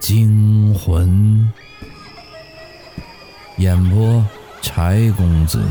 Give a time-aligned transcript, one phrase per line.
[0.00, 1.46] 惊魂。
[3.58, 4.26] 演播：
[4.62, 5.62] 柴公子。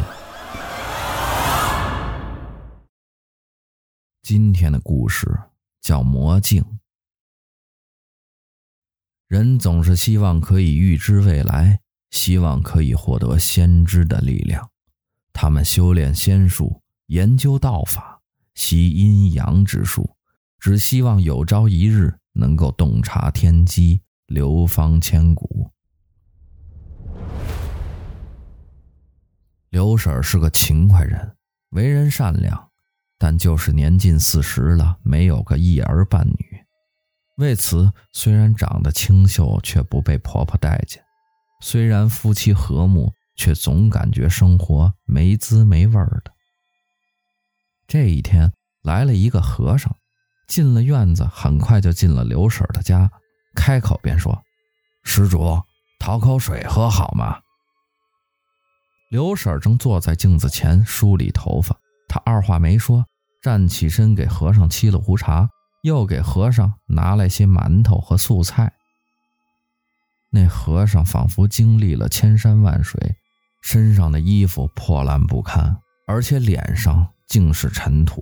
[4.21, 5.27] 今天的故事
[5.81, 6.61] 叫《魔镜》。
[9.27, 11.79] 人总是希望可以预知未来，
[12.11, 14.69] 希望可以获得先知的力量。
[15.33, 18.21] 他们修炼仙术，研究道法，
[18.53, 20.15] 习阴阳之术，
[20.59, 25.71] 只希望有朝一日能够洞察天机，流芳千古。
[29.71, 31.35] 刘婶是个勤快人，
[31.71, 32.69] 为人善良，
[33.17, 36.63] 但就是年近四十了，没有个一儿半女。
[37.37, 41.01] 为此，虽然长得清秀，却不被婆婆待见；
[41.61, 46.31] 虽然夫妻和睦，却总感觉生活没滋没味儿的。
[47.87, 49.95] 这一天，来了一个和尚，
[50.47, 53.11] 进了院子，很快就进了刘婶的家，
[53.55, 54.41] 开口便说
[55.03, 55.61] ：“施主，
[55.99, 57.39] 讨口水喝好吗？”
[59.11, 61.75] 刘婶正坐在镜子前梳理头发，
[62.07, 63.05] 她二话没说，
[63.41, 65.49] 站起身给和尚沏了壶茶。
[65.81, 68.73] 又给和尚拿来些馒头和素菜。
[70.29, 73.15] 那和尚仿佛经历了千山万水，
[73.61, 78.21] 身上的衣服破烂不堪，而且脸上尽是尘土。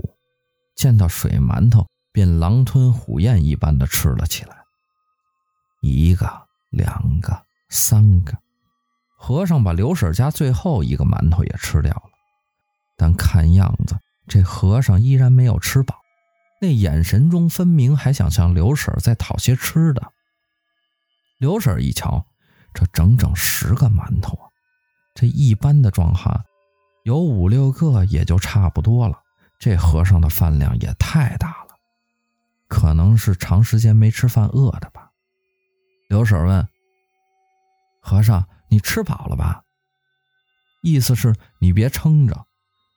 [0.75, 4.56] 见到水馒头，便狼吞虎咽一般的吃了起来。
[5.81, 8.37] 一个、两个、三个，
[9.17, 12.03] 和尚把刘婶家最后一个馒头也吃掉了。
[12.95, 13.97] 但看样子，
[14.27, 15.95] 这和尚依然没有吃饱。
[16.59, 20.11] 那眼神中分明还想向刘婶再讨些吃的。
[21.37, 22.25] 刘婶一瞧，
[22.73, 24.49] 这整整十个馒头啊！
[25.13, 26.43] 这一般的壮汉
[27.03, 29.19] 有五六个也就差不多了，
[29.59, 31.75] 这和尚的饭量也太大了，
[32.67, 35.06] 可能是长时间没吃饭饿的吧。
[36.07, 36.67] 刘婶问
[38.01, 39.61] ：“和尚，你吃饱了吧？”
[40.81, 42.45] 意思是你别撑着。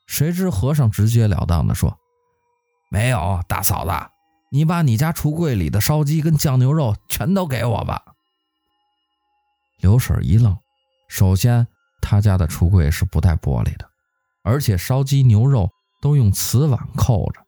[0.07, 1.97] 谁知和尚直截了当地说。
[2.91, 3.93] 没有，大嫂子，
[4.51, 8.03] 你把你家橱柜里的烧鸡跟酱牛肉全都给我吧。
[9.79, 10.57] 刘婶一愣，
[11.09, 11.67] 首先
[12.03, 13.89] 他家的橱柜是不带玻璃的，
[14.43, 17.41] 而且烧鸡牛肉都用瓷碗扣着，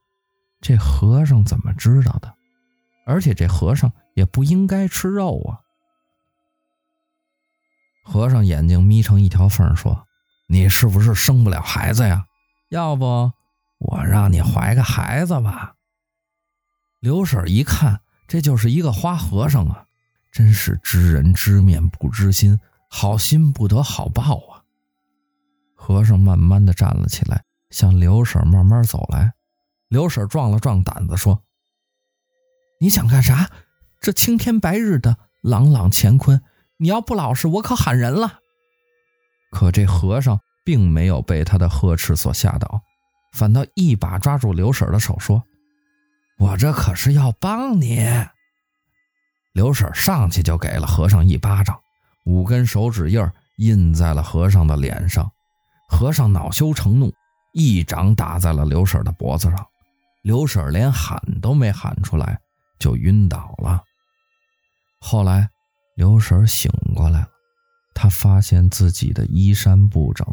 [0.60, 2.32] 这和尚怎么知道的？
[3.04, 5.60] 而且这和尚也不应该吃肉啊。
[8.04, 10.06] 和尚眼睛眯成一条缝，说
[10.48, 12.26] ：“你是不是生不了孩子呀？
[12.68, 13.32] 要不？”
[13.78, 15.74] 我让你怀个孩子吧。
[17.00, 19.86] 刘婶一看，这就是一个花和尚啊，
[20.30, 24.62] 真是知人知面不知心，好心不得好报啊。
[25.74, 29.32] 和尚慢慢的站了起来，向刘婶慢慢走来。
[29.88, 31.42] 刘婶壮了壮胆子说
[32.78, 33.50] ：“你想干啥？
[34.02, 36.42] 这青天白日的，朗朗乾坤，
[36.76, 38.40] 你要不老实，我可喊人了。”
[39.52, 42.82] 可这和尚并没有被他的呵斥所吓倒。
[43.32, 45.42] 反倒一把抓住刘婶的手，说
[46.36, 48.04] ：“我这可是要帮你。”
[49.54, 51.78] 刘婶上去就给了和尚一巴掌，
[52.24, 53.22] 五根手指印
[53.58, 55.30] 印在了和尚的脸上。
[55.88, 57.12] 和尚恼羞成怒，
[57.52, 59.64] 一掌打在了刘婶的脖子上。
[60.22, 62.38] 刘婶连喊都没喊出来，
[62.78, 63.82] 就晕倒了。
[65.12, 65.50] 后来，
[65.94, 67.28] 刘婶醒过来了，
[67.92, 70.26] 她发现自己的衣衫不整，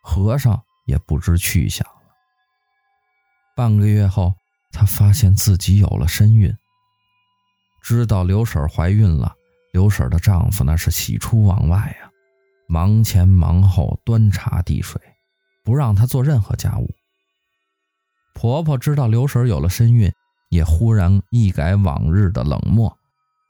[0.00, 2.10] 和尚也不知去向了。
[3.54, 4.34] 半个月后，
[4.72, 6.52] 她发现自己有了身孕。
[7.80, 9.32] 知道刘婶怀孕了，
[9.72, 12.10] 刘婶的丈夫那是喜出望外呀，
[12.66, 15.00] 忙前忙后端茶递水，
[15.62, 16.90] 不让她做任何家务。
[18.34, 20.12] 婆婆知道刘婶有了身孕，
[20.48, 22.98] 也忽然一改往日的冷漠，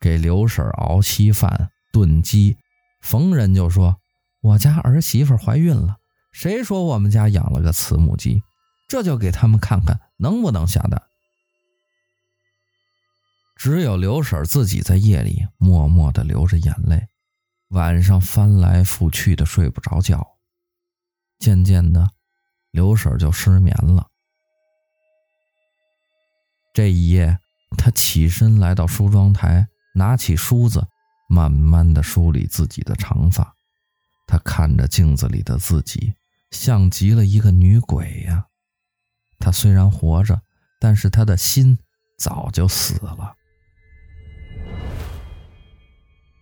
[0.05, 2.59] 给刘婶熬稀饭、炖鸡，
[3.01, 3.99] 逢人就说
[4.43, 5.97] ：“我家儿媳妇怀孕了。”
[6.31, 8.43] 谁说我们家养了个慈母鸡？
[8.87, 11.03] 这就给他们看看能不能下蛋。
[13.57, 17.09] 只有刘婶自己在夜里默默的流着眼泪，
[17.69, 20.23] 晚上翻来覆去的睡不着觉。
[21.39, 22.11] 渐渐的，
[22.73, 24.07] 刘婶就失眠了。
[26.75, 27.39] 这一夜，
[27.79, 30.87] 她起身来到梳妆台，拿起梳子，
[31.29, 33.55] 慢慢的梳理自己的长发。
[34.27, 36.15] 她看着镜子里的自己，
[36.51, 38.47] 像极了一个女鬼呀。
[39.39, 40.41] 他虽然活着，
[40.81, 41.79] 但是他的心
[42.19, 43.37] 早就死了。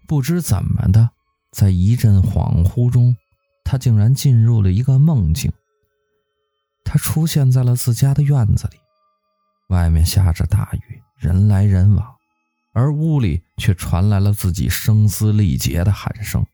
[0.06, 1.10] 不知怎么的，
[1.50, 3.16] 在一阵恍惚中，
[3.64, 5.52] 他竟然进入了一个梦境。
[6.84, 8.76] 他出现在了自家的院子里，
[9.70, 12.14] 外面下着大雨，人来人往。
[12.72, 16.44] 而屋里却传来了自己声嘶力竭的喊声。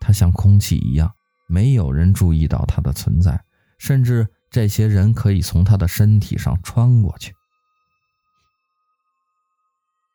[0.00, 1.12] 他像空气一样，
[1.46, 3.42] 没有人注意到他的存在，
[3.78, 7.34] 甚至这些人可以从他的身体上穿过去。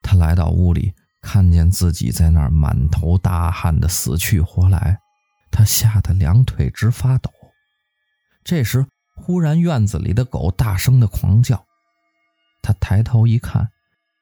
[0.02, 5.00] 他来到屋里，看见自己在那儿满头大汗的死去活来，
[5.52, 7.32] 他吓得两腿直发抖。
[8.44, 8.86] 这时，
[9.16, 11.66] 忽然院子里的狗大声的狂叫。
[12.62, 13.70] 他抬头一看，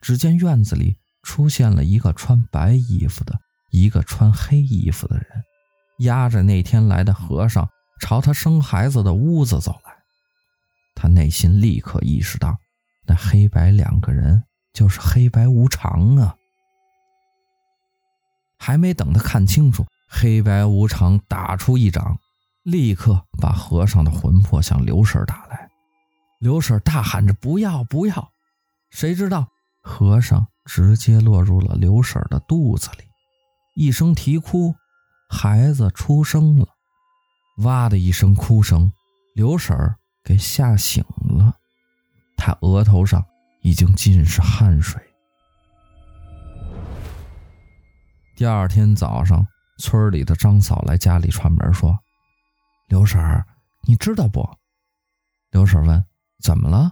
[0.04, 3.40] 只见院子里出现了一个穿白衣服的，
[3.72, 5.26] 一个穿黑衣服的人，
[6.00, 7.68] 押着那天来的和尚，
[8.02, 9.94] 朝他生孩子的屋子走来。
[10.94, 12.56] 他内心立刻意识到，
[13.08, 14.44] 那黑白两个人。
[14.74, 16.36] 就是黑白无常啊！
[18.58, 22.18] 还没等他看清楚，黑白无常打出一掌，
[22.64, 25.70] 立刻把和尚的魂魄向刘婶打来。
[26.40, 28.32] 刘婶大喊着：“不要，不要！”
[28.90, 29.48] 谁知道
[29.84, 33.04] 和尚直接落入了刘婶的肚子里，
[33.76, 34.74] 一声啼哭，
[35.30, 36.68] 孩子出生了。
[37.58, 38.92] 哇的一声哭声，
[39.36, 39.78] 刘婶
[40.24, 41.04] 给吓醒
[41.38, 41.54] 了，
[42.36, 43.24] 她额头上。
[43.66, 45.02] 已经尽是汗水。
[48.36, 49.48] 第二天早上，
[49.78, 51.98] 村里的张嫂来家里串门说
[52.90, 53.48] ：“刘婶儿，
[53.88, 54.46] 你知道不？”
[55.52, 56.06] 刘婶问
[56.44, 56.92] ：“怎么了？”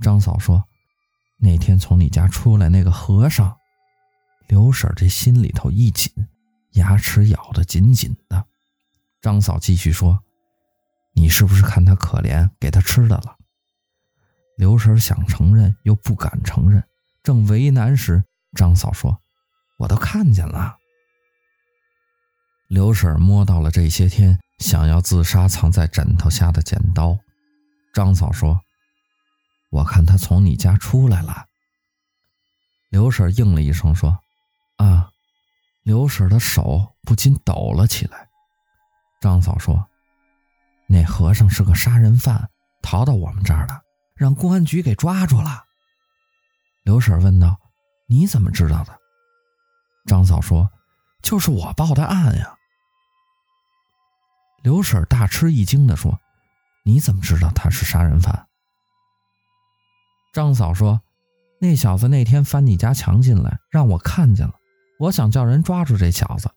[0.00, 0.64] 张嫂说
[1.38, 3.56] ：“那天从你家出来那个和尚。”
[4.48, 6.12] 刘婶这心里头一紧，
[6.72, 8.46] 牙齿咬得紧紧的。
[9.20, 10.22] 张嫂继续说
[11.14, 13.36] ：“你是不是看他可怜，给他吃的了？”
[14.56, 16.82] 刘婶想承认又不敢承认，
[17.22, 18.22] 正为难时，
[18.52, 19.20] 张嫂说
[19.78, 20.76] ：“我都看见了。”
[22.68, 27.18] 刘婶摸到了这些天想要自杀藏在枕头下的剪刀。
[27.92, 28.60] 张嫂说
[29.76, 31.46] ：“我看他从你家出来了。”
[32.88, 34.18] 刘婶应了一声说
[34.76, 35.10] ：“啊。”
[35.84, 38.28] 刘婶的手不禁抖了起来。
[39.20, 39.86] 张嫂说
[40.88, 42.50] ：“那和尚是个杀人犯，
[42.82, 43.80] 逃到我们这儿了。”
[44.16, 45.62] 让公安局给抓住了。
[46.82, 47.60] 刘婶问道
[48.08, 48.98] ：“你怎么知道的？”
[50.06, 50.68] 张嫂说
[51.22, 52.56] ：“就是我报的案呀。”
[54.64, 56.18] 刘婶大吃一惊地说
[56.82, 58.48] ：“你怎么知道他是杀人犯？”
[60.36, 61.00] 张嫂说
[61.58, 64.52] ：“那小子那天翻你家墙进来，让我看见了。
[64.98, 66.50] 我想叫人抓住这小子，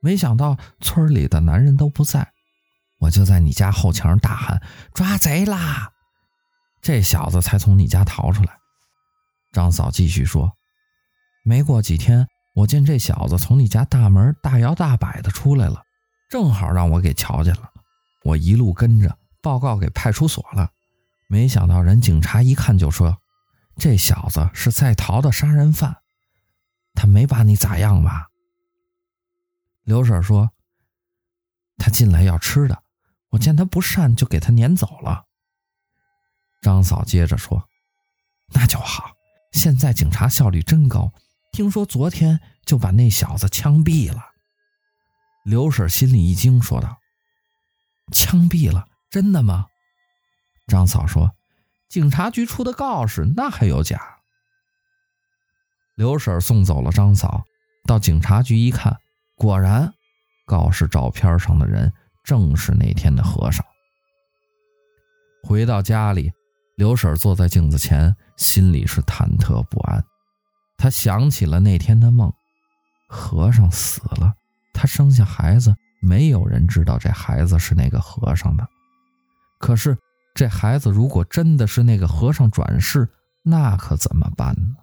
[0.00, 2.30] 没想到村里的男人都不在，
[3.00, 4.62] 我就在你家后墙上大喊
[4.94, 5.90] ：‘抓贼啦！’”
[6.80, 8.56] 这小子才从你家逃出来。
[9.50, 10.52] 张嫂继续说
[11.42, 15.82] ：“没过几天，我见这小子从你家大门大摇大摆的出来了，
[16.30, 17.68] 正好让我给瞧见了。
[18.22, 20.70] 我一路跟着报告给派出所了，
[21.28, 23.18] 没想到人警察一看就说，
[23.76, 26.02] 这小子是在逃的杀人犯。
[26.94, 28.28] 他没把你咋样吧？”
[29.82, 30.50] 刘婶说
[31.76, 32.82] ：“他进来要吃的，
[33.30, 35.24] 我见他不善，就给他撵走了。”
[36.62, 37.68] 张嫂接着说
[38.54, 39.12] ：“那就好，
[39.52, 41.12] 现在警察效率真高。
[41.52, 44.22] 听说昨天就把那小子枪毙了。”
[45.44, 46.98] 刘婶心里一惊，说道
[48.12, 48.88] ：“枪毙了？
[49.10, 49.66] 真的吗？”
[50.68, 51.36] 张嫂说
[51.88, 54.00] ：“警察局出的告示，那还有假？”
[55.96, 57.44] 刘婶送走了张嫂，
[57.86, 58.96] 到警察局一看，
[59.36, 59.92] 果然，
[60.46, 61.92] 告示照片上的人
[62.24, 63.64] 正是那天的和尚。
[65.42, 66.32] 回到家里。
[66.76, 70.04] 刘婶坐在镜子前，心里是忐忑不安。
[70.76, 72.32] 她想起了那天的梦，
[73.08, 74.34] 和尚死了，
[74.72, 75.72] 她生下孩子，
[76.02, 78.66] 没有人知道这孩子是那个和尚的。
[79.60, 79.96] 可是
[80.34, 83.08] 这孩子如果真的是那个和尚转世，
[83.42, 84.76] 那可怎么办呢？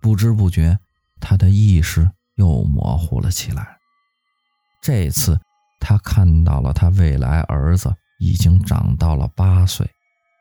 [0.00, 0.78] 不知不觉，
[1.20, 3.78] 他的意识又模糊了起来。
[4.82, 5.40] 这次，
[5.80, 7.94] 他看到了他未来儿子。
[8.20, 9.88] 已经长到了八岁，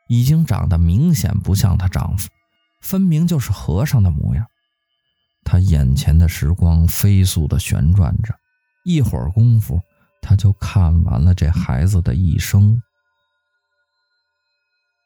[0.10, 2.28] 已经长得明显不像她丈夫，
[2.82, 4.44] 分明就是和尚的模样。
[5.44, 8.34] 他眼前的时光飞速地旋转着，
[8.84, 9.80] 一会儿功夫，
[10.22, 12.82] 他就看完了这孩子的一生。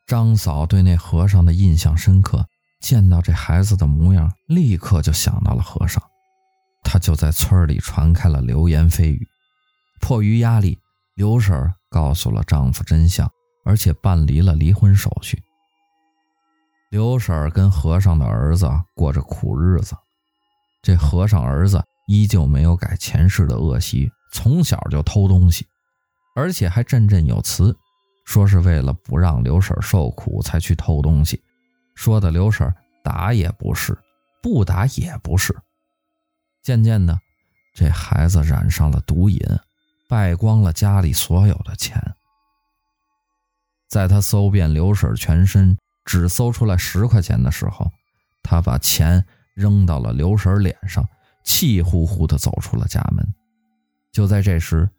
[0.07, 2.45] 张嫂对那和尚的印象深刻，
[2.81, 6.01] 见到这孩子的模样，立刻就想到了和尚。
[6.83, 9.27] 她就在村里传开了流言蜚语，
[9.99, 10.79] 迫于压力，
[11.15, 11.73] 刘婶。
[11.93, 13.29] 告诉了丈夫真相，
[13.65, 15.43] 而且办理了离婚手续。
[16.89, 18.65] 刘婶跟和尚的儿子
[18.95, 19.93] 过着苦日子，
[20.81, 25.67] 这和尚儿子依旧没有改前世的恶习，从小就偷东西，
[26.35, 27.75] 而且还振振有词，
[28.25, 31.41] 说是为了不让刘婶受苦才去偷东西，
[31.95, 32.73] 说的刘婶
[33.03, 33.97] 打也不是，
[34.41, 35.55] 不打也不是。
[36.63, 37.19] 渐渐的，
[37.73, 39.39] 这孩子染上了毒瘾，
[40.07, 41.99] 败光了家里所有的钱。
[43.89, 47.91] 在他搜遍刘婶全身，只搜出来十块钱的时候，
[48.43, 51.05] 他把钱扔到了刘婶脸上，
[51.43, 53.27] 气呼呼地走出了家门。
[54.11, 54.89] 就在这时，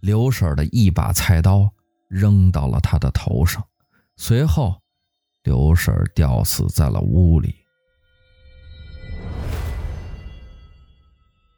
[0.00, 1.72] 刘婶的一把菜刀
[2.08, 3.66] 扔到了他的头上，
[4.16, 4.82] 随后，
[5.42, 7.54] 刘婶吊死在了屋里。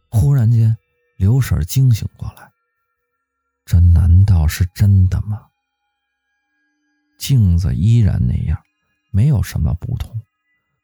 [0.09, 0.77] 忽然间，
[1.17, 2.51] 刘婶惊醒过来，
[3.65, 5.47] 这难道是真的吗？
[7.19, 8.61] 镜子依然那样，
[9.11, 10.21] 没有什么不同，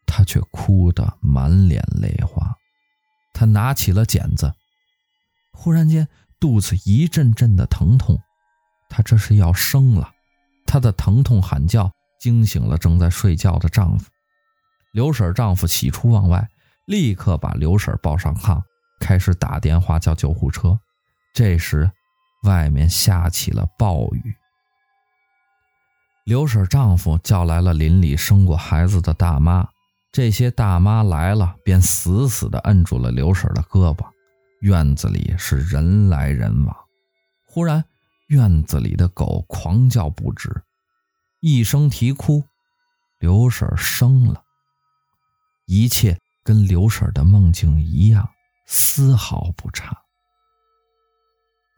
[0.06, 2.56] 她却哭得满脸泪花。
[3.32, 4.52] 她拿起了剪子，
[5.60, 6.06] 忽然间
[6.38, 8.16] 肚子一阵阵的疼痛，
[8.88, 10.08] 她这是要生了。
[10.64, 14.08] 她的疼痛喊叫惊醒了正在睡觉的丈夫。
[14.92, 16.46] 刘婶丈夫喜出望外，
[16.86, 18.62] 立刻把刘婶抱上炕。
[19.00, 20.78] 开始打电话叫救护车。
[21.34, 21.90] 这时，
[22.44, 24.34] 外面下起了暴雨。
[26.24, 29.68] 刘婶丈夫叫来了邻里生过孩子的大妈，
[30.12, 34.06] 这些大妈来了，便死死地摁住了刘婶的胳膊。
[34.60, 36.76] 院子里是人来人往。
[37.44, 37.84] 忽然，
[38.28, 40.62] 院子里的狗狂叫不止，
[41.40, 42.44] 一声啼哭，
[43.18, 44.42] 刘婶生了。
[45.66, 48.28] 一切跟刘婶的梦境一样。
[48.70, 49.96] 丝毫不差。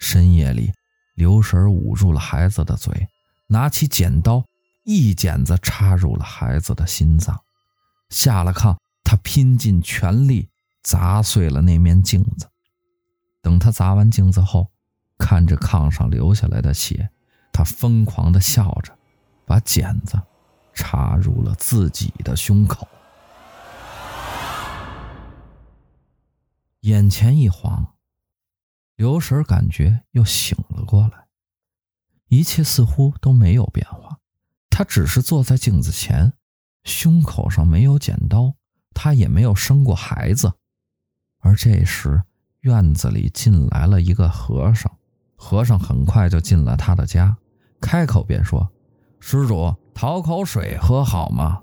[0.01, 0.73] 深夜里，
[1.15, 3.07] 刘婶捂住了孩子的嘴，
[3.47, 4.45] 拿起剪刀，
[4.85, 7.39] 一剪子插入了孩子的心脏。
[8.09, 10.49] 下了炕，她拼尽全力
[10.83, 12.50] 砸碎了那面镜子。
[13.43, 14.71] 等他砸完镜子后，
[15.19, 17.11] 看着炕上流下来的血，
[17.53, 18.97] 他疯狂地笑着，
[19.45, 20.21] 把剪子
[20.75, 22.87] 插入了自己的胸口。
[26.81, 27.95] 眼前一晃，
[28.97, 31.27] 刘婶感觉又醒了过来，
[32.29, 34.19] 一切似乎都没有变化。
[34.71, 36.33] 她只是坐在镜子前，
[36.85, 38.55] 胸口上没有剪刀，
[38.95, 40.55] 她也没有生过孩子。
[41.41, 42.23] 而这时，
[42.63, 44.93] 院子里进来了一个和尚，
[45.37, 47.37] 和尚很快就进了他的家，
[47.81, 48.71] 开口便说
[49.19, 51.63] ：“施主，讨口水喝好吗？”